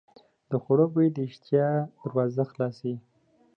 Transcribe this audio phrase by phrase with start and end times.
[0.49, 1.69] د خوړو بوی د اشتها
[2.01, 2.95] دروازه پرانیزي.